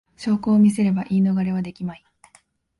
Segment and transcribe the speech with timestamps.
[0.17, 2.03] 証拠を見せれば言い逃れはできまい